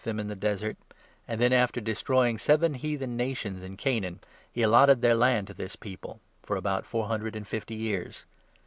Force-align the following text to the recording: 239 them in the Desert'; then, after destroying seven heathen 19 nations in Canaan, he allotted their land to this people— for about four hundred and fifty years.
239 0.03 0.17
them 0.17 0.19
in 0.19 0.29
the 0.29 0.47
Desert'; 0.47 0.77
then, 1.39 1.53
after 1.53 1.79
destroying 1.79 2.39
seven 2.39 2.73
heathen 2.73 3.11
19 3.15 3.17
nations 3.17 3.61
in 3.61 3.77
Canaan, 3.77 4.19
he 4.51 4.63
allotted 4.63 5.03
their 5.03 5.13
land 5.13 5.45
to 5.45 5.53
this 5.53 5.75
people— 5.75 6.19
for 6.41 6.55
about 6.55 6.87
four 6.87 7.05
hundred 7.07 7.35
and 7.35 7.47
fifty 7.47 7.75
years. 7.75 8.25